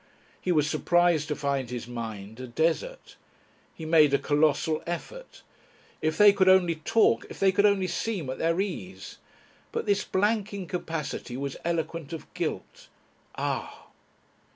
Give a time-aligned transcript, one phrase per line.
[0.41, 3.17] He was surprised to find his mind a desert.
[3.75, 5.43] He made a colossal effort.
[6.01, 9.19] If they could only talk, if they could only seem at their ease!
[9.71, 12.87] But this blank incapacity was eloquent of guilt.
[13.35, 13.89] Ah!